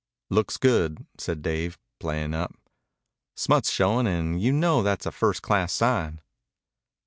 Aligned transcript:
"Looks 0.31 0.57
good," 0.57 1.05
said 1.19 1.43
Dave, 1.43 1.77
playing 1.99 2.33
up. 2.33 2.55
"Smut's 3.35 3.69
showing, 3.69 4.07
and 4.07 4.41
you 4.41 4.51
know 4.51 4.81
that's 4.81 5.05
a 5.05 5.11
first 5.11 5.43
class 5.43 5.73
sign." 5.73 6.21